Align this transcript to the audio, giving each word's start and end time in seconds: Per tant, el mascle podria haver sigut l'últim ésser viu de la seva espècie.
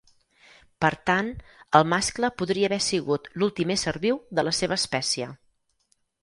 Per 0.85 0.89
tant, 1.09 1.27
el 1.79 1.85
mascle 1.93 2.31
podria 2.39 2.69
haver 2.71 2.79
sigut 2.85 3.29
l'últim 3.43 3.75
ésser 3.77 3.95
viu 4.07 4.19
de 4.41 4.47
la 4.49 4.55
seva 4.63 4.79
espècie. 4.83 5.31